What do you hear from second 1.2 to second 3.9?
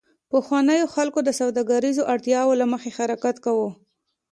د سوداګریزو اړتیاوو له مخې حرکت کاوه